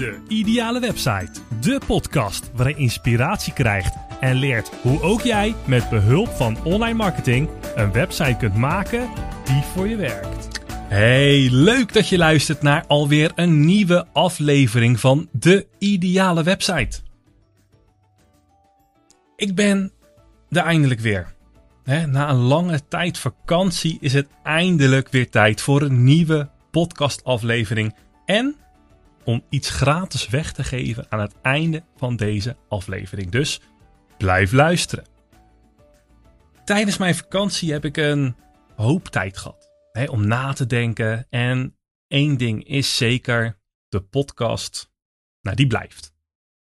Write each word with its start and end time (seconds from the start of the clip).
De 0.00 0.18
Ideale 0.28 0.80
Website. 0.80 1.30
De 1.60 1.80
podcast 1.86 2.50
waarin 2.54 2.74
je 2.76 2.82
inspiratie 2.82 3.52
krijgt 3.52 3.94
en 4.20 4.36
leert 4.36 4.70
hoe 4.82 5.02
ook 5.02 5.20
jij 5.20 5.54
met 5.66 5.88
behulp 5.88 6.28
van 6.28 6.64
online 6.64 6.94
marketing 6.94 7.48
een 7.74 7.92
website 7.92 8.36
kunt 8.38 8.54
maken 8.54 9.08
die 9.44 9.62
voor 9.62 9.88
je 9.88 9.96
werkt. 9.96 10.60
Hey, 10.72 11.48
leuk 11.50 11.92
dat 11.92 12.08
je 12.08 12.18
luistert 12.18 12.62
naar 12.62 12.84
alweer 12.86 13.32
een 13.34 13.64
nieuwe 13.64 14.06
aflevering 14.12 15.00
van 15.00 15.28
De 15.32 15.66
Ideale 15.78 16.42
Website. 16.42 17.00
Ik 19.36 19.54
ben 19.54 19.92
er 20.50 20.62
eindelijk 20.62 21.00
weer. 21.00 21.34
na 21.84 22.30
een 22.30 22.36
lange 22.36 22.80
tijd 22.88 23.18
vakantie 23.18 23.98
is 24.00 24.12
het 24.12 24.28
eindelijk 24.42 25.08
weer 25.08 25.30
tijd 25.30 25.60
voor 25.60 25.82
een 25.82 26.04
nieuwe 26.04 26.48
podcastaflevering 26.70 27.94
en 28.24 28.54
om 29.24 29.44
iets 29.48 29.70
gratis 29.70 30.28
weg 30.28 30.52
te 30.52 30.64
geven 30.64 31.06
aan 31.08 31.20
het 31.20 31.34
einde 31.42 31.84
van 31.96 32.16
deze 32.16 32.56
aflevering. 32.68 33.30
Dus 33.30 33.60
blijf 34.18 34.52
luisteren. 34.52 35.04
Tijdens 36.64 36.96
mijn 36.96 37.14
vakantie 37.14 37.72
heb 37.72 37.84
ik 37.84 37.96
een 37.96 38.36
hoop 38.76 39.08
tijd 39.08 39.38
gehad 39.38 39.70
hè, 39.92 40.04
om 40.04 40.26
na 40.26 40.52
te 40.52 40.66
denken. 40.66 41.26
En 41.30 41.76
één 42.06 42.36
ding 42.36 42.64
is 42.64 42.96
zeker: 42.96 43.58
de 43.88 44.02
podcast, 44.02 44.92
nou, 45.40 45.56
die 45.56 45.66
blijft. 45.66 46.12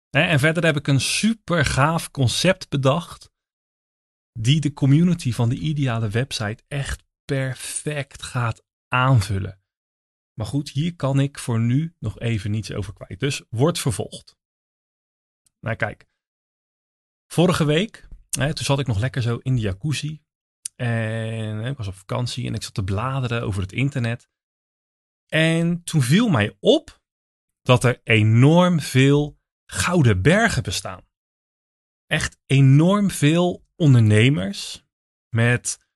En 0.09 0.39
verder 0.39 0.65
heb 0.65 0.75
ik 0.75 0.87
een 0.87 1.01
super 1.01 1.65
gaaf 1.65 2.11
concept 2.11 2.69
bedacht. 2.69 3.33
Die 4.39 4.61
de 4.61 4.73
community 4.73 5.31
van 5.31 5.49
de 5.49 5.55
ideale 5.55 6.09
website 6.09 6.63
echt 6.67 7.03
perfect 7.25 8.23
gaat 8.23 8.63
aanvullen. 8.87 9.64
Maar 10.35 10.45
goed, 10.45 10.69
hier 10.69 10.95
kan 10.95 11.19
ik 11.19 11.39
voor 11.39 11.59
nu 11.59 11.95
nog 11.99 12.19
even 12.19 12.51
niets 12.51 12.73
over 12.73 12.93
kwijt. 12.93 13.19
Dus 13.19 13.43
wordt 13.49 13.79
vervolgd. 13.79 14.37
Nou 15.59 15.75
kijk, 15.75 16.07
vorige 17.31 17.65
week, 17.65 18.07
hè, 18.29 18.53
toen 18.53 18.65
zat 18.65 18.79
ik 18.79 18.87
nog 18.87 18.99
lekker 18.99 19.21
zo 19.21 19.37
in 19.37 19.55
de 19.55 19.61
jacuzzi. 19.61 20.23
En 20.75 21.57
hè, 21.57 21.69
ik 21.69 21.77
was 21.77 21.87
op 21.87 21.93
vakantie 21.93 22.47
en 22.47 22.53
ik 22.53 22.63
zat 22.63 22.73
te 22.73 22.83
bladeren 22.83 23.43
over 23.43 23.61
het 23.61 23.71
internet. 23.71 24.29
En 25.27 25.83
toen 25.83 26.01
viel 26.01 26.29
mij 26.29 26.57
op 26.59 27.01
dat 27.61 27.83
er 27.83 28.01
enorm 28.03 28.79
veel 28.79 29.39
gouden 29.65 30.21
bergen 30.21 30.63
bestaan. 30.63 31.07
Echt 32.05 32.39
enorm 32.45 33.11
veel 33.11 33.65
ondernemers 33.75 34.85
met 35.29 35.87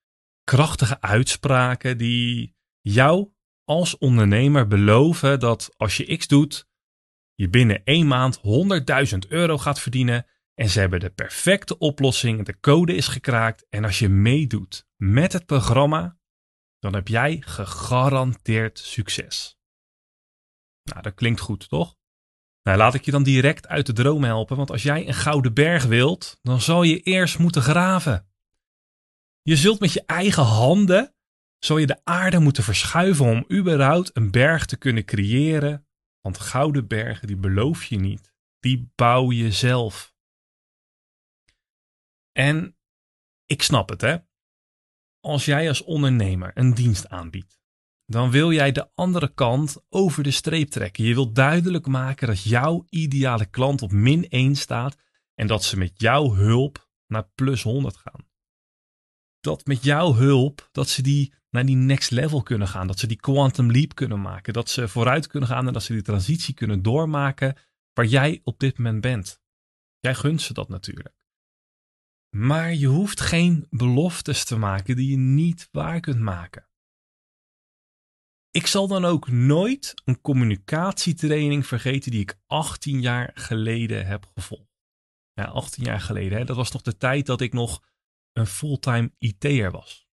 krachtige 0.44 1.02
uitspraken 1.02 1.98
die 1.98 2.56
jou 2.82 3.32
als 3.70 3.98
ondernemer 3.98 4.68
beloven 4.68 5.40
dat 5.40 5.74
als 5.78 5.98
je 5.98 6.18
X 6.18 6.28
doet, 6.28 6.68
je 7.36 7.50
binnen 7.50 7.84
één 7.84 8.08
maand 8.08 8.38
100.000 8.38 9.18
euro 9.28 9.58
gaat 9.58 9.80
verdienen. 9.80 10.26
En 10.54 10.70
ze 10.70 10.80
hebben 10.80 11.00
de 11.00 11.10
perfecte 11.10 11.78
oplossing, 11.78 12.46
de 12.46 12.60
code 12.60 12.96
is 12.96 13.08
gekraakt. 13.08 13.66
En 13.70 13.84
als 13.86 14.00
je 14.00 14.10
meedoet 14.10 14.88
met 14.96 15.34
het 15.34 15.46
programma, 15.46 16.18
dan 16.80 16.94
heb 16.94 17.08
jij 17.08 17.42
gegarandeerd 17.46 18.80
succes. 18.80 19.58
Nou, 20.84 21.02
dat 21.02 21.14
klinkt 21.14 21.40
goed, 21.40 21.70
toch? 21.70 21.96
Nou, 22.64 22.78
laat 22.78 22.94
ik 22.94 23.06
je 23.06 23.12
dan 23.12 23.24
direct 23.24 23.68
uit 23.68 23.86
de 23.86 23.94
droom 23.94 24.24
helpen, 24.24 24.58
want 24.58 24.72
als 24.72 24.84
jij 24.84 25.08
een 25.08 25.14
gouden 25.14 25.54
berg 25.54 25.86
wilt, 25.86 26.40
dan 26.42 26.62
zal 26.62 26.84
je 26.84 27.00
eerst 27.00 27.40
moeten 27.40 27.62
graven. 27.62 28.30
Je 29.42 29.56
zult 29.56 29.80
met 29.80 29.94
je 29.94 30.04
eigen 30.06 30.44
handen 30.44 31.14
zal 31.60 31.78
je 31.78 31.88
de 31.88 32.02
aarde 32.04 32.40
moeten 32.40 32.64
verschuiven 32.64 33.26
om 33.26 33.46
überhaupt 33.52 34.18
een 34.18 34.32
berg 34.32 34.66
te 34.66 34.78
kunnen 34.78 35.06
creëren. 35.06 35.88
Want 36.22 36.40
gouden 36.40 36.88
bergen, 36.88 37.28
die 37.28 37.38
beloof 37.38 37.84
je 37.84 37.98
niet. 37.98 38.34
Die 38.60 38.92
bouw 38.96 39.32
je 39.32 39.52
zelf. 39.52 40.14
En 42.32 42.78
ik 43.46 43.62
snap 43.62 43.90
het, 43.90 44.02
hè. 44.02 44.18
Als 45.20 45.46
jij 45.46 45.68
als 45.68 45.84
ondernemer 45.84 46.52
een 46.54 46.74
dienst 46.74 47.08
aanbiedt, 47.08 47.60
dan 48.06 48.32
wil 48.32 48.52
jij 48.52 48.72
de 48.72 48.90
andere 48.96 49.34
kant 49.34 49.78
over 49.90 50.24
de 50.24 50.32
streep 50.32 50.70
trekken. 50.70 51.04
Je 51.04 51.14
wilt 51.14 51.36
duidelijk 51.36 51.88
maken 51.88 52.28
dat 52.28 52.44
jouw 52.44 52.86
ideale 52.90 53.46
klant 53.46 53.82
op 53.82 53.92
min 53.92 54.30
1 54.30 54.56
staat 54.56 54.98
en 55.36 55.48
dat 55.48 55.64
ze 55.64 55.78
met 55.78 55.92
jouw 55.96 56.34
hulp 56.34 56.90
naar 57.08 57.30
plus 57.36 57.64
100 57.64 57.98
gaan. 57.98 58.28
Dat 59.40 59.66
met 59.66 59.84
jouw 59.84 60.14
hulp, 60.14 60.70
dat 60.72 60.90
ze 60.90 61.02
die 61.02 61.34
naar 61.50 61.66
die 61.66 61.76
next 61.76 62.12
level 62.12 62.44
kunnen 62.44 62.68
gaan. 62.68 62.88
Dat 62.88 63.00
ze 63.00 63.08
die 63.08 63.20
quantum 63.20 63.72
leap 63.72 63.96
kunnen 63.96 64.22
maken. 64.22 64.54
Dat 64.54 64.70
ze 64.70 64.88
vooruit 64.88 65.28
kunnen 65.28 65.50
gaan 65.50 65.68
en 65.68 65.74
dat 65.74 65.84
ze 65.84 65.94
die 65.94 66.02
transitie 66.02 66.54
kunnen 66.54 66.82
doormaken 66.82 67.58
waar 67.94 68.06
jij 68.06 68.42
op 68.44 68.60
dit 68.60 68.78
moment 68.78 69.02
bent. 69.02 69.42
Jij 70.00 70.16
gunt 70.16 70.42
ze 70.42 70.54
dat 70.54 70.70
natuurlijk. 70.70 71.16
Maar 72.36 72.74
je 72.74 72.88
hoeft 72.88 73.22
geen 73.22 73.68
beloftes 73.70 74.46
te 74.46 74.58
maken 74.58 74.96
die 74.96 75.10
je 75.10 75.18
niet 75.18 75.70
waar 75.72 76.00
kunt 76.00 76.20
maken. 76.20 76.68
Ik 78.52 78.68
zal 78.68 78.88
dan 78.88 79.06
ook 79.06 79.28
nooit 79.28 80.02
een 80.06 80.22
communicatietraining 80.22 81.68
vergeten 81.68 82.12
die 82.12 82.22
ik 82.22 82.40
18 82.46 83.02
jaar 83.02 83.32
geleden 83.34 84.06
heb 84.06 84.26
gevolgd. 84.34 84.78
Ja, 85.34 85.46
18 85.46 85.84
jaar 85.84 86.02
geleden. 86.02 86.38
Hè? 86.38 86.46
Dat 86.46 86.56
was 86.56 86.72
nog 86.72 86.82
de 86.82 86.98
tijd 86.98 87.26
dat 87.26 87.42
ik 87.42 87.54
nog 87.54 87.84
een 88.34 88.48
fulltime 88.48 89.12
IT'er 89.18 89.72
was. 89.72 90.09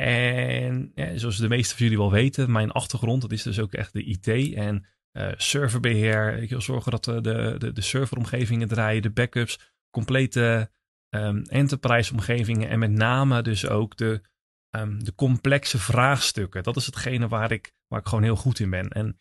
En 0.00 0.92
zoals 1.14 1.36
de 1.36 1.48
meeste 1.48 1.76
van 1.76 1.84
jullie 1.84 2.00
wel 2.00 2.10
weten, 2.10 2.52
mijn 2.52 2.70
achtergrond, 2.70 3.22
dat 3.22 3.32
is 3.32 3.42
dus 3.42 3.58
ook 3.58 3.72
echt 3.72 3.92
de 3.92 4.04
IT 4.04 4.54
en 4.54 4.86
uh, 5.12 5.32
serverbeheer. 5.36 6.42
Ik 6.42 6.50
wil 6.50 6.60
zorgen 6.60 6.90
dat 6.90 7.04
de, 7.04 7.20
de, 7.58 7.72
de 7.72 7.80
serveromgevingen 7.80 8.68
draaien, 8.68 9.02
de 9.02 9.10
backups, 9.10 9.74
complete 9.90 10.70
um, 11.14 11.42
enterprise 11.42 12.12
omgevingen 12.12 12.68
en 12.68 12.78
met 12.78 12.90
name 12.90 13.42
dus 13.42 13.66
ook 13.66 13.96
de, 13.96 14.22
um, 14.76 15.04
de 15.04 15.14
complexe 15.14 15.78
vraagstukken. 15.78 16.62
Dat 16.62 16.76
is 16.76 16.86
hetgene 16.86 17.28
waar 17.28 17.52
ik, 17.52 17.72
waar 17.86 18.00
ik 18.00 18.08
gewoon 18.08 18.24
heel 18.24 18.36
goed 18.36 18.58
in 18.58 18.70
ben. 18.70 18.88
En 18.88 19.20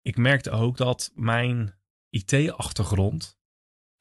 ik 0.00 0.16
merkte 0.16 0.50
ook 0.50 0.76
dat 0.76 1.12
mijn 1.14 1.74
IT-achtergrond, 2.08 3.38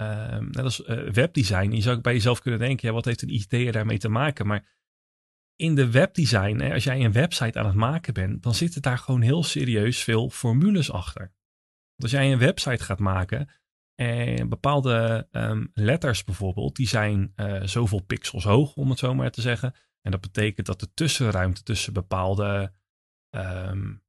um, 0.01 0.49
net 0.49 0.63
als 0.63 0.79
uh, 0.79 1.09
webdesign, 1.09 1.71
je 1.71 1.81
zou 1.81 2.01
bij 2.01 2.13
jezelf 2.13 2.41
kunnen 2.41 2.59
denken, 2.59 2.87
ja, 2.87 2.93
wat 2.93 3.05
heeft 3.05 3.21
een 3.21 3.33
IT'er 3.33 3.71
daarmee 3.71 3.97
te 3.97 4.09
maken? 4.09 4.47
Maar 4.47 4.79
in 5.61 5.75
de 5.75 5.91
webdesign, 5.91 6.61
als 6.61 6.83
jij 6.83 7.05
een 7.05 7.11
website 7.11 7.59
aan 7.59 7.65
het 7.65 7.75
maken 7.75 8.13
bent, 8.13 8.43
dan 8.43 8.55
zitten 8.55 8.81
daar 8.81 8.97
gewoon 8.97 9.21
heel 9.21 9.43
serieus 9.43 10.03
veel 10.03 10.29
formules 10.29 10.91
achter. 10.91 11.33
als 11.97 12.11
jij 12.11 12.31
een 12.31 12.39
website 12.39 12.83
gaat 12.83 12.99
maken 12.99 13.49
en 13.95 14.49
bepaalde 14.49 15.27
um, 15.31 15.71
letters 15.73 16.23
bijvoorbeeld, 16.23 16.75
die 16.75 16.87
zijn 16.87 17.33
uh, 17.35 17.63
zoveel 17.63 18.01
pixels 18.01 18.43
hoog, 18.43 18.75
om 18.75 18.89
het 18.89 18.99
zo 18.99 19.13
maar 19.13 19.31
te 19.31 19.41
zeggen. 19.41 19.75
En 20.01 20.11
dat 20.11 20.21
betekent 20.21 20.67
dat 20.67 20.79
de 20.79 20.93
tussenruimte 20.93 21.63
tussen 21.63 21.93
bepaalde, 21.93 22.73
um, 23.29 24.03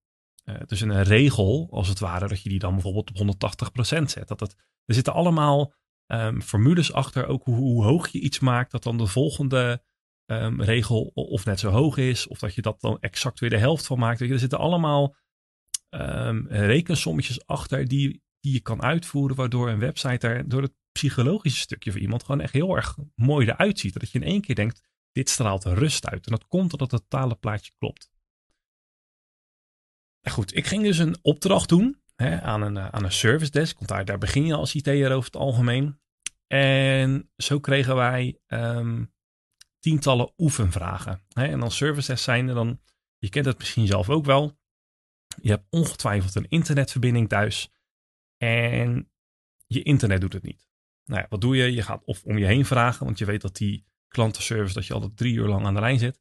uh, 0.44 0.56
tussen 0.56 0.90
een 0.90 1.02
regel, 1.02 1.69
als 1.70 1.88
het 1.88 1.98
ware, 1.98 2.28
dat 2.28 2.42
je 2.42 2.48
die 2.48 2.58
dan 2.58 2.72
bijvoorbeeld 2.72 3.10
op 3.10 3.36
180% 3.98 4.02
zet. 4.02 4.28
Dat 4.28 4.40
het, 4.40 4.56
er 4.84 4.94
zitten 4.94 5.12
allemaal 5.12 5.72
um, 6.06 6.42
formules 6.42 6.92
achter, 6.92 7.26
ook 7.26 7.44
hoe, 7.44 7.56
hoe 7.56 7.84
hoog 7.84 8.08
je 8.08 8.20
iets 8.20 8.38
maakt, 8.38 8.70
dat 8.70 8.82
dan 8.82 8.98
de 8.98 9.06
volgende 9.06 9.82
um, 10.27 10.62
regel 10.62 11.10
of 11.15 11.44
net 11.44 11.60
zo 11.60 11.71
hoog 11.71 11.97
is. 11.97 12.27
Of 12.27 12.38
dat 12.38 12.55
je 12.55 12.62
dat 12.62 12.81
dan 12.81 13.00
exact 13.00 13.41
weer 13.41 13.50
de 13.50 13.59
helft 13.59 13.87
van 13.87 13.99
maakt. 13.99 14.21
Er 14.21 14.38
zitten 14.38 14.59
allemaal 14.59 15.16
um, 15.91 16.47
rekensommetjes 16.49 17.47
achter 17.47 17.88
die, 17.88 18.22
die 18.41 18.53
je 18.53 18.61
kan 18.61 18.82
uitvoeren. 18.82 19.37
Waardoor 19.37 19.69
een 19.69 19.78
website 19.78 20.28
er 20.28 20.49
door 20.49 20.62
het 20.62 20.75
psychologische 20.93 21.61
stukje 21.61 21.91
voor 21.91 22.00
iemand 22.00 22.25
gewoon 22.25 22.41
echt 22.41 22.53
heel 22.53 22.77
erg 22.77 22.97
mooi 23.15 23.47
eruit 23.47 23.78
ziet. 23.78 24.00
Dat 24.00 24.11
je 24.11 24.19
in 24.19 24.27
één 24.27 24.41
keer 24.41 24.55
denkt, 24.55 24.81
dit 25.12 25.28
straalt 25.28 25.65
rust 25.65 26.06
uit. 26.06 26.27
En 26.27 26.32
dat 26.32 26.47
komt 26.47 26.72
omdat 26.72 26.91
het 26.91 27.00
totale 27.00 27.34
plaatje 27.34 27.72
klopt. 27.78 28.11
goed, 30.31 30.56
ik 30.56 30.66
ging 30.66 30.82
dus 30.82 30.99
een 30.99 31.16
opdracht 31.22 31.69
doen 31.69 32.02
hè, 32.17 32.41
aan, 32.41 32.62
een, 32.62 32.79
aan 32.79 33.05
een 33.05 33.12
service 33.12 33.50
desk. 33.50 33.76
Want 33.76 33.88
daar, 33.88 34.05
daar 34.05 34.19
begin 34.19 34.46
je 34.46 34.55
als 34.55 34.75
IT'er 34.75 35.12
over 35.12 35.25
het 35.25 35.37
algemeen. 35.41 36.00
En 36.46 37.31
zo 37.37 37.61
kregen 37.61 37.96
wij 37.96 38.38
um, 38.46 39.12
tientallen 39.82 40.32
oefenvragen. 40.38 41.23
En 41.32 41.61
dan 41.61 41.70
services 41.70 42.23
zijn 42.23 42.49
er 42.49 42.55
dan, 42.55 42.81
je 43.19 43.29
kent 43.29 43.46
het 43.46 43.58
misschien 43.58 43.87
zelf 43.87 44.11
ook 44.11 44.25
wel. 44.25 44.58
Je 45.40 45.50
hebt 45.50 45.67
ongetwijfeld 45.70 46.34
een 46.34 46.49
internetverbinding 46.49 47.29
thuis 47.29 47.73
en 48.37 49.11
je 49.67 49.82
internet 49.82 50.20
doet 50.20 50.32
het 50.32 50.43
niet. 50.43 50.69
Nou 51.05 51.20
ja, 51.20 51.26
wat 51.29 51.40
doe 51.40 51.56
je? 51.56 51.73
Je 51.73 51.82
gaat 51.82 52.05
of 52.05 52.25
om 52.25 52.38
je 52.38 52.46
heen 52.46 52.64
vragen, 52.64 53.05
want 53.05 53.19
je 53.19 53.25
weet 53.25 53.40
dat 53.40 53.56
die 53.56 53.87
klantenservice, 54.08 54.75
dat 54.75 54.87
je 54.87 54.94
altijd 54.94 55.17
drie 55.17 55.34
uur 55.34 55.49
lang 55.49 55.67
aan 55.67 55.75
de 55.75 55.81
lijn 55.81 55.99
zit. 55.99 56.20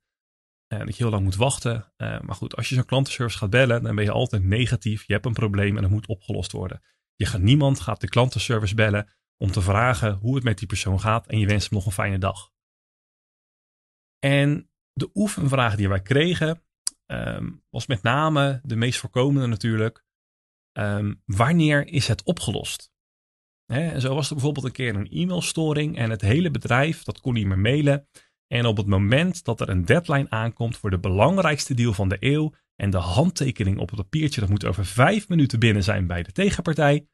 En 0.68 0.86
dat 0.86 0.98
je 0.98 1.04
heel 1.04 1.12
lang 1.12 1.24
moet 1.24 1.36
wachten. 1.36 1.94
Uh, 1.98 2.20
maar 2.20 2.36
goed, 2.36 2.56
als 2.56 2.70
je 2.70 2.76
zo'n 2.76 2.86
klantenservice 2.86 3.38
gaat 3.38 3.50
bellen, 3.50 3.84
dan 3.84 3.96
ben 3.96 4.04
je 4.04 4.12
altijd 4.12 4.44
negatief. 4.44 5.08
Je 5.08 5.14
hebt 5.14 5.26
een 5.26 5.34
probleem 5.34 5.76
en 5.76 5.82
dat 5.82 5.92
moet 5.92 6.08
opgelost 6.08 6.52
worden. 6.52 6.82
Je 7.16 7.26
gaat, 7.26 7.42
niemand 7.42 7.80
gaat 7.80 8.02
de 8.02 8.10
klantenservice 8.10 8.76
bellen 8.76 9.10
om 9.38 9.52
te 9.52 9.62
vragen 9.62 10.14
hoe 10.14 10.36
het 10.36 10.44
met 10.44 10.58
die 10.58 10.68
persoon 10.68 11.00
gaat 11.00 11.28
en 11.28 11.40
je 11.40 11.48
wenst 11.48 11.70
hem 11.70 11.78
nog 11.78 11.86
een 11.86 11.92
fijne 11.92 12.18
dag. 12.18 12.51
En 14.26 14.70
de 14.94 15.10
oefenvraag 15.14 15.76
die 15.76 15.90
wij 15.90 16.02
kregen 16.02 16.64
um, 17.06 17.64
was 17.70 17.88
met 17.88 18.02
name 18.02 18.60
de 18.64 18.76
meest 18.76 19.00
voorkomende 19.00 19.48
natuurlijk. 19.48 20.04
ehm, 20.72 21.14
wanneer 21.26 21.88
is 21.88 22.08
het 22.08 22.24
opgelost? 22.24 22.92
Hè, 23.66 24.00
zo 24.00 24.14
was 24.14 24.28
er 24.28 24.36
bijvoorbeeld 24.36 24.66
een 24.66 24.72
keer 24.72 24.96
een 24.96 25.12
e-mailstoring 25.12 25.98
en 25.98 26.10
het 26.10 26.22
hele 26.22 26.52
bedrijf 26.52 27.04
dat 27.04 27.22
kon 27.22 27.34
niet 27.34 27.46
meer 27.46 27.60
mailen. 27.60 28.08
En 28.48 28.66
op 28.66 28.78
het 28.78 28.88
moment 28.88 29.44
dat 29.44 29.62
er 29.62 29.70
een 29.70 29.86
deadline 29.86 30.30
aankomt 30.30 30.78
voor 30.78 30.90
de 30.90 31.00
belangrijkste 31.00 31.74
deal 31.74 31.94
van 31.94 32.10
de 32.10 32.18
eeuw 32.20 32.54
en 32.76 32.90
de 32.90 32.98
handtekening 32.98 33.78
op 33.80 33.90
het 33.90 34.00
papiertje 34.00 34.42
dat 34.42 34.50
moet 34.50 34.66
over 34.66 34.86
vijf 34.86 35.30
minuten 35.30 35.60
binnen 35.60 35.84
zijn 35.84 36.08
bij 36.08 36.24
de 36.24 36.32
tegenpartij, 36.32 37.08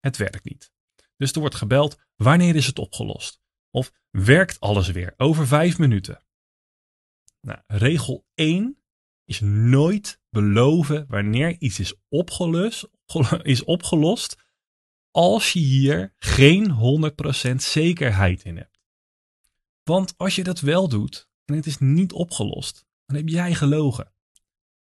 het 0.00 0.16
werkt 0.16 0.44
niet. 0.44 0.72
Dus 1.16 1.32
er 1.32 1.40
wordt 1.40 1.54
gebeld, 1.54 1.98
wanneer 2.16 2.56
is 2.56 2.66
het 2.66 2.78
opgelost? 2.78 3.41
Of 3.72 3.92
werkt 4.10 4.60
alles 4.60 4.88
weer 4.88 5.14
over 5.16 5.46
vijf 5.46 5.78
minuten? 5.78 6.24
Nou, 7.40 7.60
regel 7.66 8.26
1 8.34 8.82
is 9.24 9.40
nooit 9.40 10.20
beloven 10.30 11.04
wanneer 11.08 11.56
iets 11.58 11.78
is 11.78 11.94
opgelost, 12.08 12.88
is 13.42 13.64
opgelost 13.64 14.36
als 15.10 15.52
je 15.52 15.58
hier 15.58 16.14
geen 16.18 16.70
100% 17.52 17.54
zekerheid 17.56 18.44
in 18.44 18.56
hebt. 18.56 18.80
Want 19.82 20.14
als 20.16 20.34
je 20.34 20.44
dat 20.44 20.60
wel 20.60 20.88
doet 20.88 21.28
en 21.44 21.54
het 21.54 21.66
is 21.66 21.78
niet 21.78 22.12
opgelost, 22.12 22.86
dan 23.06 23.16
heb 23.16 23.28
jij 23.28 23.54
gelogen. 23.54 24.12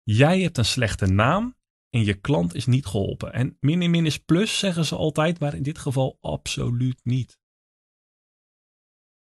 Jij 0.03 0.41
hebt 0.41 0.57
een 0.57 0.65
slechte 0.65 1.05
naam 1.05 1.55
en 1.89 2.03
je 2.03 2.13
klant 2.13 2.55
is 2.55 2.65
niet 2.65 2.85
geholpen. 2.85 3.33
En 3.33 3.57
min 3.59 3.81
in 3.81 3.91
min 3.91 4.05
is 4.05 4.17
plus, 4.17 4.59
zeggen 4.59 4.85
ze 4.85 4.95
altijd, 4.95 5.39
maar 5.39 5.55
in 5.55 5.63
dit 5.63 5.77
geval 5.77 6.17
absoluut 6.21 6.99
niet. 7.03 7.38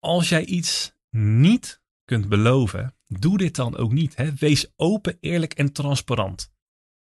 Als 0.04 0.30
jij 0.30 0.46
iets 0.46 0.96
niet 1.10 1.82
kunt 2.04 2.30
beloven, 2.30 2.96
doe 3.08 3.38
dit 3.38 3.56
dan 3.56 3.78
ook 3.78 3.92
niet. 3.92 4.16
Hè? 4.16 4.34
Wees 4.34 4.74
open, 4.76 5.18
eerlijk 5.20 5.54
en 5.54 5.72
transparant. 5.72 6.54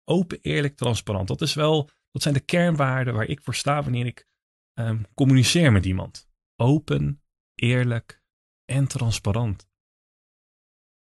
Open, 0.04 0.40
eerlijk, 0.42 0.76
transparant. 0.76 1.28
Dat 1.28 1.42
is 1.42 1.54
wel, 1.54 1.90
dat 2.12 2.22
zijn 2.22 2.34
de 2.34 2.40
kernwaarden 2.40 3.14
waar 3.14 3.26
ik 3.26 3.42
voor 3.44 3.56
sta 3.56 3.84
wanneer 3.84 4.06
ik 4.06 4.28
um, 4.74 5.06
communiceer 5.14 5.72
met 5.72 5.86
iemand. 5.86 6.30
Open, 6.56 7.22
eerlijk 7.56 8.22
en 8.66 8.88
transparant. 8.88 9.68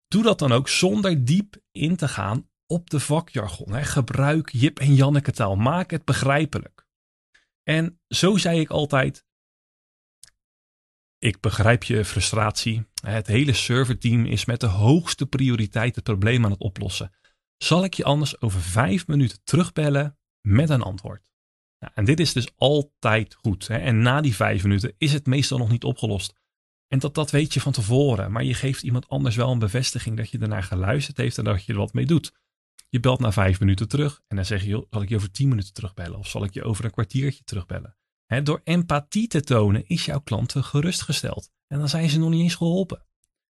Doe 0.09 0.23
dat 0.23 0.39
dan 0.39 0.53
ook 0.53 0.69
zonder 0.69 1.25
diep 1.25 1.57
in 1.71 1.97
te 1.97 2.09
gaan 2.09 2.51
op 2.67 2.91
de 2.91 3.01
vakjargon. 3.01 3.73
Hè. 3.73 3.83
Gebruik 3.83 4.51
Jip 4.51 4.79
en 4.79 4.95
Janneke 4.95 5.33
taal. 5.33 5.57
Maak 5.57 5.91
het 5.91 6.05
begrijpelijk. 6.05 6.87
En 7.63 8.01
zo 8.09 8.37
zei 8.37 8.61
ik 8.61 8.71
altijd: 8.71 9.27
Ik 11.21 11.41
begrijp 11.41 11.85
je 11.85 12.05
frustratie. 12.05 12.85
Het 13.03 13.27
hele 13.27 13.53
serverteam 13.53 14.25
is 14.25 14.45
met 14.45 14.61
de 14.61 14.67
hoogste 14.67 15.27
prioriteit 15.27 15.95
het 15.95 16.05
probleem 16.05 16.45
aan 16.45 16.51
het 16.51 16.61
oplossen. 16.61 17.13
Zal 17.57 17.85
ik 17.85 17.95
je 17.95 18.05
anders 18.05 18.41
over 18.41 18.61
vijf 18.61 19.07
minuten 19.07 19.39
terugbellen 19.45 20.19
met 20.41 20.71
een 20.71 20.83
antwoord? 20.83 21.31
Nou, 21.79 21.93
en 21.95 22.05
dit 22.05 22.21
is 22.21 22.33
dus 22.33 22.49
altijd 22.57 23.35
goed. 23.35 23.69
Hè? 23.69 23.77
En 23.77 24.03
na 24.03 24.21
die 24.21 24.35
vijf 24.35 24.63
minuten 24.63 24.95
is 24.99 25.13
het 25.13 25.27
meestal 25.27 25.59
nog 25.59 25.71
niet 25.71 25.85
opgelost. 25.85 26.35
En 26.89 26.99
dat, 26.99 27.15
dat 27.15 27.31
weet 27.31 27.55
je 27.55 27.61
van 27.61 27.73
tevoren. 27.73 28.33
Maar 28.33 28.45
je 28.45 28.55
geeft 28.55 28.83
iemand 28.83 29.09
anders 29.09 29.37
wel 29.37 29.51
een 29.51 29.59
bevestiging 29.59 30.17
dat 30.17 30.31
je 30.31 30.39
ernaar 30.39 30.63
geluisterd 30.63 31.17
heeft 31.17 31.39
en 31.39 31.45
dat 31.45 31.65
je 31.65 31.73
er 31.73 31.79
wat 31.79 31.93
mee 31.93 32.07
doet. 32.07 32.33
Je 32.89 33.01
belt 33.01 33.21
na 33.21 33.33
vijf 33.33 33.61
minuten 33.61 33.89
terug 33.89 34.21
en 34.29 34.37
dan 34.37 34.45
zeg 34.45 34.65
je, 34.65 34.87
zal 34.91 35.03
ik 35.03 35.09
je 35.09 35.17
over 35.17 35.31
tien 35.31 35.49
minuten 35.49 35.73
terugbellen 35.73 36.19
of 36.19 36.29
zal 36.29 36.45
ik 36.45 36.55
je 36.55 36.65
over 36.65 36.85
een 36.85 36.91
kwartiertje 36.91 37.45
terugbellen? 37.45 37.97
Door 38.39 38.61
empathie 38.65 39.29
te 39.29 39.41
tonen 39.41 39.87
is 39.87 40.05
jouw 40.05 40.21
klant 40.21 40.55
gerustgesteld 40.57 41.51
en 41.67 41.79
dan 41.79 41.89
zijn 41.89 42.09
ze 42.09 42.19
nog 42.19 42.31
niet 42.31 42.43
eens 42.43 42.55
geholpen. 42.55 43.07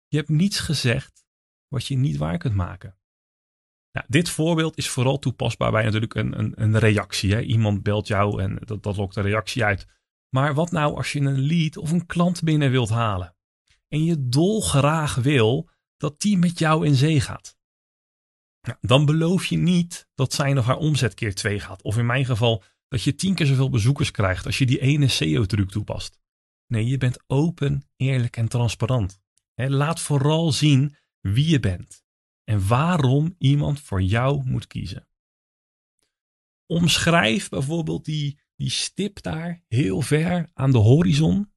Je 0.08 0.18
hebt 0.18 0.30
niets 0.30 0.60
gezegd 0.60 1.26
wat 1.68 1.86
je 1.86 1.96
niet 1.96 2.18
waar 2.18 2.38
kunt 2.38 2.56
maken. 2.56 2.98
Nou, 3.92 4.06
dit 4.10 4.30
voorbeeld 4.30 4.78
is 4.78 4.90
vooral 4.90 5.20
toepasbaar 5.20 5.72
bij 5.72 5.84
natuurlijk 5.84 6.16
een, 6.16 6.40
een, 6.40 6.62
een 6.62 6.80
reactie. 6.80 7.34
Hè? 7.34 7.42
Iemand 7.42 7.84
belt 7.84 8.08
jou 8.08 8.42
en 8.42 8.58
dat, 8.66 8.84
dat 8.84 8.98
lokt 8.98 9.16
een 9.16 9.24
reactie 9.24 9.64
uit. 9.64 9.88
Maar 10.30 10.54
wat 10.54 10.72
nou 10.72 10.96
als 10.96 11.12
je 11.12 11.20
een 11.20 11.40
lead 11.40 11.78
of 11.78 11.92
een 11.92 12.06
klant 12.06 12.44
binnen 12.44 12.72
wilt 12.72 12.90
halen 12.90 13.36
en 13.88 14.04
je 14.04 14.28
dolgraag 14.30 15.16
wil 15.16 15.70
dat 15.98 16.22
die 16.22 16.38
met 16.38 16.60
jou 16.60 16.86
in 16.86 16.96
zee 16.96 17.22
gaat? 17.22 17.60
dan 18.82 19.06
beloof 19.06 19.46
je 19.46 19.58
niet 19.58 20.08
dat 20.16 20.34
zijn 20.34 20.58
of 20.58 20.66
haar 20.66 20.78
omzet 20.78 21.14
keer 21.14 21.36
2 21.36 21.60
gaat. 21.60 21.82
Of 21.82 21.98
in 21.98 22.06
mijn 22.06 22.26
geval 22.26 22.64
dat 22.92 23.04
je 23.04 23.16
tien 23.16 23.36
keer 23.36 23.46
zoveel 23.46 23.70
bezoekers 23.70 24.12
krijgt 24.12 24.46
als 24.46 24.58
je 24.58 24.66
die 24.66 24.80
ene 24.80 25.08
SEO-truc 25.08 25.70
toepast. 25.70 26.20
Nee, 26.68 26.86
je 26.86 26.98
bent 26.98 27.24
open, 27.28 27.90
eerlijk 27.96 28.38
en 28.38 28.48
transparant. 28.48 29.20
laat 29.56 30.00
vooral 30.00 30.52
zien 30.52 30.96
wie 31.20 31.48
je 31.48 31.60
bent 31.60 32.04
en 32.44 32.68
waarom 32.68 33.36
iemand 33.38 33.80
voor 33.80 34.02
jou 34.02 34.44
moet 34.46 34.68
kiezen. 34.68 35.08
Omschrijf 36.66 37.50
bijvoorbeeld 37.50 38.06
die, 38.06 38.40
die 38.56 38.70
stip 38.70 39.22
daar 39.22 39.64
heel 39.68 40.02
ver 40.02 40.50
aan 40.54 40.72
de 40.72 40.78
horizon 40.78 41.52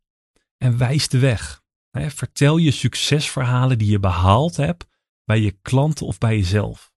en 0.56 0.78
wijs 0.78 1.08
de 1.08 1.19
weg. 1.19 1.62
vertel 1.90 2.56
je 2.56 2.70
succesverhalen 2.70 3.78
die 3.78 3.90
je 3.90 4.00
behaald 4.00 4.56
hebt 4.56 4.87
bij 5.25 5.40
je 5.40 5.58
klanten 5.62 6.06
of 6.06 6.19
bij 6.19 6.37
jezelf. 6.37 6.92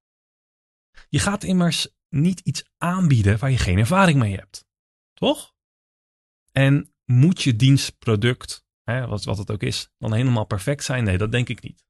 Je 1.10 1.20
gaat 1.20 1.44
immers 1.44 1.97
niet 2.10 2.40
iets 2.40 2.64
aanbieden 2.78 3.40
waar 3.40 3.52
je 3.52 3.58
geen 3.58 3.78
ervaring 3.78 4.20
mee 4.20 4.36
hebt. 4.36 4.66
Toch? 5.14 5.56
En 6.52 6.94
moet 7.06 7.42
je 7.42 7.56
dienstproduct, 7.56 8.66
hè, 8.84 9.08
wat, 9.08 9.24
wat 9.24 9.38
het 9.38 9.52
ook 9.52 9.64
is, 9.64 9.92
dan 9.98 10.14
helemaal 10.14 10.46
perfect 10.46 10.84
zijn? 10.84 11.04
Nee, 11.04 11.18
dat 11.18 11.32
denk 11.32 11.50
ik 11.50 11.62
niet. 11.62 11.86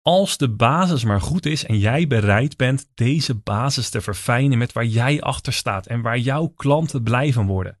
Als 0.00 0.36
de 0.36 0.50
basis 0.50 1.04
maar 1.04 1.20
goed 1.20 1.46
is 1.46 1.64
en 1.64 1.78
jij 1.78 2.06
bereid 2.06 2.56
bent 2.56 2.90
deze 2.94 3.34
basis 3.34 3.90
te 3.90 4.00
verfijnen 4.00 4.58
met 4.58 4.72
waar 4.72 4.86
jij 4.86 5.20
achter 5.20 5.52
staat 5.52 5.86
en 5.86 6.02
waar 6.02 6.18
jouw 6.18 6.48
klanten 6.48 7.02
blij 7.02 7.32
van 7.32 7.46
worden, 7.46 7.80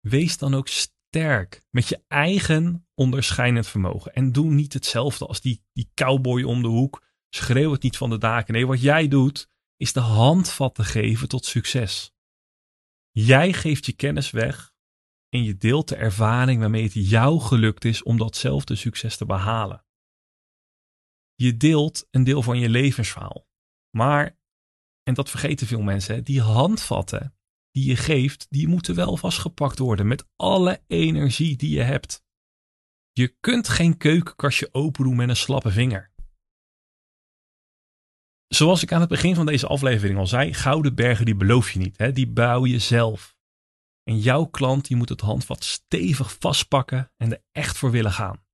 wees 0.00 0.38
dan 0.38 0.54
ook 0.54 0.68
sterk 0.68 1.62
met 1.70 1.88
je 1.88 2.04
eigen 2.08 2.86
onderscheidend 2.94 3.66
vermogen. 3.66 4.14
En 4.14 4.32
doe 4.32 4.50
niet 4.50 4.72
hetzelfde 4.72 5.26
als 5.26 5.40
die, 5.40 5.64
die 5.72 5.90
cowboy 5.94 6.42
om 6.42 6.62
de 6.62 6.68
hoek 6.68 7.04
Schreeuw 7.36 7.72
het 7.72 7.82
niet 7.82 7.96
van 7.96 8.10
de 8.10 8.18
daken. 8.18 8.54
Nee, 8.54 8.66
wat 8.66 8.80
jij 8.80 9.08
doet 9.08 9.48
is 9.76 9.92
de 9.92 10.00
handvatten 10.00 10.84
geven 10.84 11.28
tot 11.28 11.44
succes. 11.44 12.14
Jij 13.10 13.52
geeft 13.52 13.86
je 13.86 13.92
kennis 13.92 14.30
weg 14.30 14.74
en 15.28 15.42
je 15.42 15.56
deelt 15.56 15.88
de 15.88 15.96
ervaring 15.96 16.60
waarmee 16.60 16.82
het 16.82 16.92
jou 16.92 17.40
gelukt 17.40 17.84
is 17.84 18.02
om 18.02 18.18
datzelfde 18.18 18.74
succes 18.74 19.16
te 19.16 19.26
behalen. 19.26 19.84
Je 21.34 21.56
deelt 21.56 22.06
een 22.10 22.24
deel 22.24 22.42
van 22.42 22.58
je 22.58 22.68
levensverhaal. 22.68 23.46
Maar, 23.90 24.38
en 25.02 25.14
dat 25.14 25.30
vergeten 25.30 25.66
veel 25.66 25.82
mensen, 25.82 26.24
die 26.24 26.40
handvatten 26.40 27.36
die 27.70 27.84
je 27.84 27.96
geeft, 27.96 28.46
die 28.50 28.68
moeten 28.68 28.94
wel 28.94 29.16
vastgepakt 29.16 29.78
worden 29.78 30.06
met 30.06 30.28
alle 30.36 30.82
energie 30.86 31.56
die 31.56 31.70
je 31.70 31.82
hebt. 31.82 32.24
Je 33.12 33.36
kunt 33.40 33.68
geen 33.68 33.96
keukenkastje 33.96 34.68
open 34.72 35.04
doen 35.04 35.16
met 35.16 35.28
een 35.28 35.36
slappe 35.36 35.70
vinger. 35.70 36.12
Zoals 38.56 38.82
ik 38.82 38.92
aan 38.92 39.00
het 39.00 39.08
begin 39.08 39.34
van 39.34 39.46
deze 39.46 39.66
aflevering 39.66 40.18
al 40.18 40.26
zei, 40.26 40.54
gouden 40.54 40.94
bergen 40.94 41.24
die 41.24 41.34
beloof 41.34 41.70
je 41.70 41.78
niet. 41.78 41.98
Hè? 41.98 42.12
Die 42.12 42.28
bouw 42.28 42.66
je 42.66 42.78
zelf. 42.78 43.36
En 44.02 44.18
jouw 44.18 44.44
klant 44.44 44.86
die 44.86 44.96
moet 44.96 45.08
het 45.08 45.20
handvat 45.20 45.64
stevig 45.64 46.36
vastpakken 46.38 47.12
en 47.16 47.32
er 47.32 47.42
echt 47.52 47.78
voor 47.78 47.90
willen 47.90 48.12
gaan. 48.12 48.44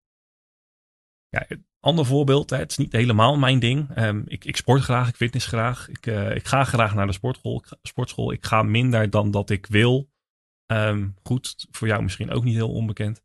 Ja, 1.28 1.46
ander 1.80 2.06
voorbeeld, 2.06 2.50
hè, 2.50 2.56
het 2.56 2.70
is 2.70 2.76
niet 2.76 2.92
helemaal 2.92 3.38
mijn 3.38 3.58
ding. 3.58 3.98
Um, 3.98 4.24
ik, 4.26 4.44
ik, 4.44 4.56
sport 4.56 4.82
graag, 4.82 5.08
ik 5.08 5.16
fitness 5.16 5.46
graag. 5.46 5.88
Ik, 5.88 6.06
uh, 6.06 6.34
ik 6.34 6.46
ga 6.46 6.64
graag 6.64 6.94
naar 6.94 7.06
de 7.06 7.12
sportschool, 7.12 7.56
ik, 7.56 7.78
sportschool. 7.82 8.32
Ik 8.32 8.44
ga 8.44 8.62
minder 8.62 9.10
dan 9.10 9.30
dat 9.30 9.50
ik 9.50 9.66
wil. 9.66 10.10
Um, 10.72 11.14
goed, 11.22 11.66
voor 11.70 11.88
jou 11.88 12.02
misschien 12.02 12.30
ook 12.30 12.44
niet 12.44 12.54
heel 12.54 12.72
onbekend. 12.72 13.22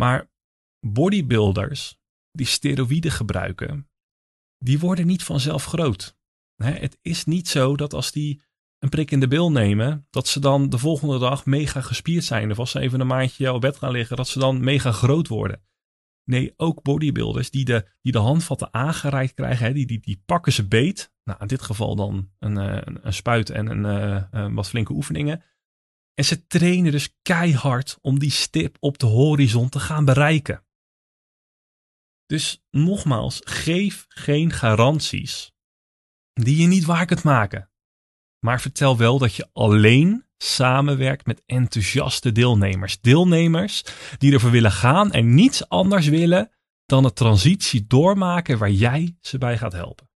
Maar 0.00 0.30
bodybuilders 0.86 1.98
die 2.30 2.46
steroïden 2.46 3.10
gebruiken, 3.10 3.88
die 4.64 4.78
worden 4.78 5.06
niet 5.06 5.22
vanzelf 5.22 5.64
groot. 5.64 6.16
het 6.56 6.98
is 7.02 7.24
niet 7.24 7.48
zo 7.48 7.76
dat 7.76 7.94
als 7.94 8.12
die 8.12 8.42
een 8.78 8.88
prik 8.88 9.10
in 9.10 9.20
de 9.20 9.28
bil 9.28 9.50
nemen, 9.50 10.06
dat 10.10 10.28
ze 10.28 10.40
dan 10.40 10.68
de 10.68 10.78
volgende 10.78 11.18
dag 11.18 11.46
mega 11.46 11.80
gespierd 11.80 12.24
zijn. 12.24 12.50
Of 12.50 12.58
als 12.58 12.70
ze 12.70 12.80
even 12.80 13.00
een 13.00 13.06
maandje 13.06 13.52
op 13.52 13.60
bed 13.60 13.76
gaan 13.76 13.90
liggen, 13.90 14.16
dat 14.16 14.28
ze 14.28 14.38
dan 14.38 14.64
mega 14.64 14.92
groot 14.92 15.28
worden. 15.28 15.62
Nee, 16.24 16.52
ook 16.56 16.82
bodybuilders 16.82 17.50
die 17.50 17.64
de, 17.64 17.88
die 18.02 18.12
de 18.12 18.18
handvatten 18.18 18.74
aangereikt 18.74 19.34
krijgen, 19.34 19.74
die, 19.74 19.86
die, 19.86 20.00
die 20.00 20.22
pakken 20.26 20.52
ze 20.52 20.68
beet. 20.68 21.12
Nou, 21.24 21.38
in 21.40 21.46
dit 21.46 21.62
geval 21.62 21.96
dan 21.96 22.30
een, 22.38 22.58
eh, 22.58 22.82
een, 22.84 23.06
een 23.06 23.12
spuit 23.12 23.50
en 23.50 23.66
een, 23.66 23.84
een 23.84 24.26
eh, 24.30 24.54
wat 24.54 24.68
flinke 24.68 24.92
oefeningen. 24.92 25.42
En 26.14 26.24
ze 26.24 26.46
trainen 26.46 26.92
dus 26.92 27.16
keihard 27.22 27.98
om 28.00 28.18
die 28.18 28.30
stip 28.30 28.76
op 28.80 28.98
de 28.98 29.06
horizon 29.06 29.68
te 29.68 29.80
gaan 29.80 30.04
bereiken. 30.04 30.64
Dus 32.34 32.64
nogmaals, 32.70 33.40
geef 33.44 34.04
geen 34.08 34.50
garanties 34.50 35.52
die 36.32 36.56
je 36.56 36.66
niet 36.66 36.84
waar 36.84 37.06
kunt 37.06 37.22
maken. 37.22 37.70
Maar 38.38 38.60
vertel 38.60 38.96
wel 38.96 39.18
dat 39.18 39.34
je 39.34 39.48
alleen 39.52 40.26
samenwerkt 40.36 41.26
met 41.26 41.42
enthousiaste 41.46 42.32
deelnemers. 42.32 43.00
Deelnemers 43.00 43.84
die 44.18 44.32
ervoor 44.32 44.50
willen 44.50 44.72
gaan 44.72 45.12
en 45.12 45.34
niets 45.34 45.68
anders 45.68 46.06
willen 46.06 46.50
dan 46.86 47.02
de 47.02 47.12
transitie 47.12 47.86
doormaken 47.86 48.58
waar 48.58 48.70
jij 48.70 49.16
ze 49.20 49.38
bij 49.38 49.58
gaat 49.58 49.72
helpen. 49.72 50.10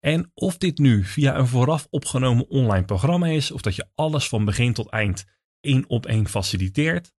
En 0.00 0.30
of 0.34 0.58
dit 0.58 0.78
nu 0.78 1.04
via 1.04 1.38
een 1.38 1.48
vooraf 1.48 1.86
opgenomen 1.90 2.48
online 2.48 2.84
programma 2.84 3.26
is, 3.26 3.50
of 3.50 3.60
dat 3.60 3.76
je 3.76 3.90
alles 3.94 4.28
van 4.28 4.44
begin 4.44 4.72
tot 4.72 4.88
eind 4.88 5.24
één 5.60 5.88
op 5.88 6.06
één 6.06 6.28
faciliteert, 6.28 7.12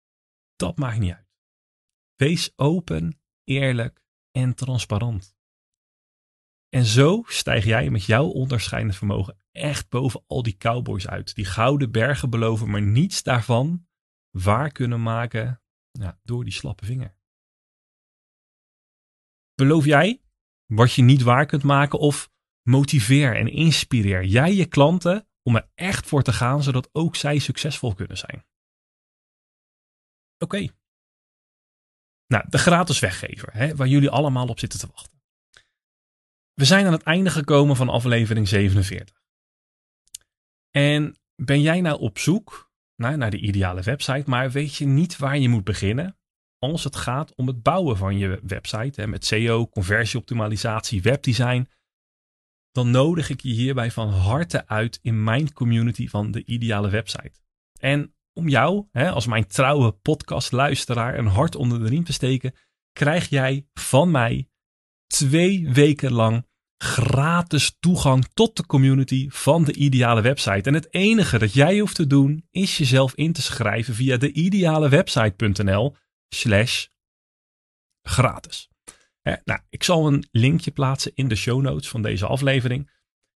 dat 0.56 0.78
maakt 0.78 1.00
niet 1.00 1.14
uit. 1.14 1.28
Wees 2.16 2.54
open, 2.56 3.20
eerlijk 3.46 4.02
en 4.32 4.56
transparant. 4.56 5.36
En 6.70 6.86
zo 6.86 7.24
stijg 7.28 7.66
jij 7.66 7.90
met 7.90 8.06
jouw 8.06 8.26
onderscheidend 8.26 8.96
vermogen 8.96 9.38
echt 9.52 9.90
boven 9.90 10.24
al 10.28 10.44
die 10.44 10.58
cowboys 10.58 11.08
uit. 11.08 11.36
Die 11.36 11.46
gouden 11.46 11.92
bergen 11.92 12.30
beloven, 12.30 12.70
maar 12.70 12.82
niets 12.82 13.24
daarvan 13.24 13.88
waar 14.30 14.72
kunnen 14.72 15.02
maken 15.02 15.62
door 16.24 16.44
die 16.44 16.54
slappe 16.54 16.86
vinger. 16.86 17.18
Beloof 19.54 19.86
jij 19.86 20.22
wat 20.66 20.94
je 20.94 21.02
niet 21.02 21.22
waar 21.22 21.46
kunt 21.46 21.64
maken 21.64 22.00
of 22.00 22.32
motiveer 22.62 23.36
en 23.36 23.48
inspireer 23.48 24.24
jij 24.24 24.54
je 24.54 24.66
klanten 24.66 25.28
om 25.44 25.56
er 25.56 25.70
echt 25.74 26.06
voor 26.06 26.24
te 26.24 26.34
gaan, 26.34 26.64
zodat 26.64 26.90
ook 26.92 27.16
zij 27.16 27.40
succesvol 27.40 27.94
kunnen 27.94 28.18
zijn? 28.18 28.46
Oké. 30.38 30.68
Nou, 32.28 32.46
de 32.50 32.58
gratis 32.58 33.00
weggever, 33.00 33.54
hè, 33.54 33.76
waar 33.76 33.88
jullie 33.88 34.10
allemaal 34.10 34.48
op 34.48 34.60
zitten 34.60 34.80
te 34.80 34.88
wachten. 34.92 35.22
We 36.54 36.66
zijn 36.66 36.86
aan 36.86 36.92
het 36.92 37.04
einde 37.04 37.30
gekomen 37.30 37.76
van 37.76 37.90
aflevering 37.90 38.48
47. 38.48 39.24
En 40.72 41.16
ben 41.36 41.62
jij 41.62 41.82
nou 41.82 42.00
op 42.00 42.18
zoek 42.18 42.72
naar, 42.96 43.18
naar 43.18 43.32
de 43.32 43.40
ideale 43.40 43.82
website, 43.82 44.30
maar 44.30 44.52
weet 44.52 44.76
je 44.76 44.86
niet 44.86 45.18
waar 45.18 45.38
je 45.38 45.50
moet 45.50 45.64
beginnen? 45.64 46.18
Als 46.60 46.84
het 46.84 46.96
gaat 46.96 47.36
om 47.36 47.48
het 47.48 47.64
bouwen 47.64 47.98
van 47.98 48.18
je 48.18 48.40
website 48.44 49.02
hè, 49.02 49.08
met 49.08 49.26
SEO, 49.26 49.68
conversieoptimalisatie, 49.68 51.02
webdesign, 51.02 51.70
dan 52.72 52.92
nodig 52.92 53.30
ik 53.30 53.42
je 53.42 53.50
hierbij 53.50 53.92
van 53.92 54.10
harte 54.10 54.68
uit 54.68 55.00
in 55.02 55.24
mijn 55.24 55.54
community 55.54 56.08
van 56.08 56.32
de 56.32 56.46
ideale 56.46 56.90
website. 56.90 57.40
En 57.80 58.15
om 58.36 58.50
jou, 58.50 58.88
hè, 58.92 59.12
als 59.12 59.26
mijn 59.26 59.48
trouwe 59.48 59.92
podcastluisteraar, 59.92 61.18
een 61.18 61.28
hart 61.28 61.56
onder 61.56 61.80
de 61.80 61.88
riem 61.88 62.04
te 62.04 62.14
steken, 62.14 62.56
krijg 62.94 63.30
jij 63.30 63.68
van 63.74 64.12
mij 64.12 64.50
twee 65.08 65.70
weken 65.70 66.14
lang 66.14 66.48
gratis 66.78 67.78
toegang 67.80 68.28
tot 68.34 68.58
de 68.58 68.66
community 68.66 69.30
van 69.30 69.64
de 69.64 69.74
ideale 69.74 70.22
website. 70.22 70.70
En 70.70 70.74
het 70.74 70.94
enige 70.94 71.38
dat 71.38 71.54
jij 71.54 71.80
hoeft 71.80 71.96
te 71.96 72.08
doen 72.08 72.48
is 72.52 72.78
jezelf 72.78 73.14
in 73.14 73.34
te 73.34 73.42
schrijven 73.42 73.94
via 73.94 74.18
de 74.18 74.32
idealewebsite.nl 74.32 75.96
slash 76.30 76.86
gratis. 78.02 78.70
nou, 79.22 79.60
ik 79.70 79.84
zal 79.84 80.08
een 80.08 80.28
linkje 80.32 80.72
plaatsen 80.72 81.12
in 81.16 81.28
de 81.28 81.36
show 81.36 81.62
notes 81.62 81.90
van 81.90 82.02
deze 82.02 82.26
aflevering. 82.26 82.92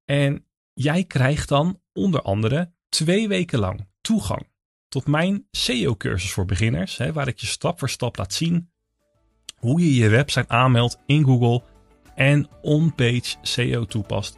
En 0.05 0.45
jij 0.73 1.03
krijgt 1.03 1.49
dan 1.49 1.81
onder 1.93 2.21
andere 2.21 2.73
twee 2.89 3.27
weken 3.27 3.59
lang 3.59 3.87
toegang 4.01 4.48
tot 4.89 5.07
mijn 5.07 5.45
SEO-cursus 5.51 6.31
voor 6.31 6.45
beginners, 6.45 6.97
hè, 6.97 7.13
waar 7.13 7.27
ik 7.27 7.39
je 7.39 7.47
stap 7.47 7.79
voor 7.79 7.89
stap 7.89 8.17
laat 8.17 8.33
zien 8.33 8.69
hoe 9.55 9.79
je 9.79 9.95
je 9.95 10.09
website 10.09 10.47
aanmeldt 10.47 10.97
in 11.05 11.23
Google 11.23 11.63
en 12.15 12.47
on-page 12.61 13.35
SEO 13.41 13.85
toepast. 13.85 14.37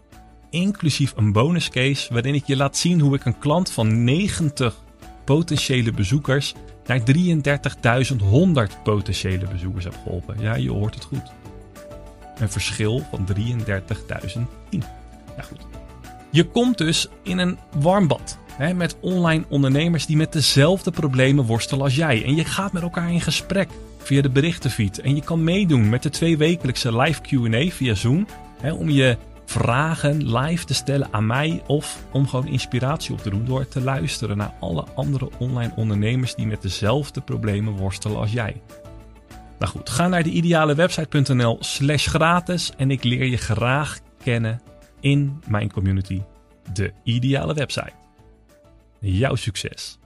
Inclusief 0.50 1.14
een 1.16 1.32
bonus 1.32 1.70
case 1.70 2.14
waarin 2.14 2.36
ik 2.36 2.46
je 2.46 2.56
laat 2.56 2.78
zien 2.78 3.00
hoe 3.00 3.16
ik 3.16 3.26
een 3.26 3.40
klant 3.40 3.72
van 3.72 4.04
90 4.04 4.84
potentiële 5.26 5.92
bezoekers 5.92 6.54
naar 6.86 7.02
33.100 8.74 8.82
potentiële 8.84 9.48
bezoekers 9.48 9.84
heb 9.84 9.96
geholpen. 10.04 10.40
Ja, 10.40 10.56
je 10.56 10.72
hoort 10.72 10.96
het 10.96 11.04
goed. 11.04 11.32
Een 12.38 12.50
verschil 12.50 13.06
van 13.10 13.28
33.010. 13.38 14.80
Ja, 15.38 15.44
goed. 15.44 15.66
Je 16.32 16.44
komt 16.44 16.78
dus 16.78 17.08
in 17.24 17.38
een 17.38 17.58
warm 17.80 18.08
bad 18.08 18.38
hè, 18.62 18.74
met 18.74 18.96
online 19.00 19.44
ondernemers 19.50 20.06
die 20.06 20.18
met 20.18 20.34
dezelfde 20.34 20.92
problemen 20.92 21.46
worstelen 21.46 21.84
als 21.84 21.96
jij. 21.96 22.26
En 22.26 22.36
je 22.36 22.46
gaat 22.46 22.72
met 22.72 22.82
elkaar 22.82 23.12
in 23.12 23.22
gesprek 23.22 23.70
via 23.98 24.22
de 24.22 24.30
berichtenfeed. 24.30 25.00
En 25.00 25.16
je 25.16 25.22
kan 25.22 25.44
meedoen 25.44 25.90
met 25.90 26.04
de 26.04 26.10
tweewekelijkse 26.10 26.98
live 26.98 27.22
QA 27.22 27.76
via 27.76 27.94
Zoom. 27.94 28.28
Hè, 28.62 28.74
om 28.74 28.90
je 28.90 29.18
vragen 29.46 30.38
live 30.38 30.66
te 30.66 30.74
stellen 30.74 31.08
aan 31.12 31.26
mij 31.26 31.62
of 31.68 32.04
om 32.12 32.28
gewoon 32.28 32.48
inspiratie 32.48 33.14
op 33.14 33.22
te 33.22 33.30
doen 33.30 33.46
door 33.46 33.68
te 33.68 33.82
luisteren 33.82 34.38
naar 34.38 34.54
alle 34.60 34.86
andere 34.96 35.30
online 35.40 35.74
ondernemers 35.76 36.36
die 36.36 36.48
met 36.48 36.62
dezelfde 36.62 37.22
problemen 37.22 37.74
worstelen 37.74 38.18
als 38.18 38.32
jij. 38.32 38.62
Nou 39.60 39.72
goed, 39.72 39.90
ga 39.90 40.08
naar 40.08 40.24
de 40.24 40.30
idealewebsite.nl 40.30 41.58
slash 41.60 42.08
gratis 42.08 42.72
en 42.78 42.92
ik 42.92 43.04
leer 43.04 43.26
je 43.26 43.38
graag 43.38 44.00
kennen 44.24 44.62
in 45.00 45.42
mijn 45.48 45.72
community, 45.72 46.22
de 46.74 46.92
ideale 47.04 47.54
website. 47.54 48.01
Jouw 49.04 49.36
succes 49.36 49.98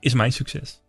is 0.00 0.14
mijn 0.14 0.32
succes. 0.32 0.80